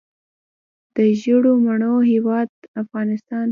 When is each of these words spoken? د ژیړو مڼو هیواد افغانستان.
د 0.95 0.97
ژیړو 1.19 1.53
مڼو 1.65 1.95
هیواد 2.11 2.49
افغانستان. 2.81 3.47